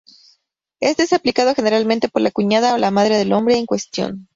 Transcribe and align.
Este 0.79 1.03
es 1.03 1.13
aplicado 1.13 1.53
generalmente 1.53 2.09
por 2.09 2.23
la 2.23 2.31
cuñada 2.31 2.73
o 2.73 2.79
la 2.79 2.89
madre 2.89 3.17
del 3.19 3.33
hombre 3.33 3.59
en 3.59 3.67
cuestión. 3.67 4.27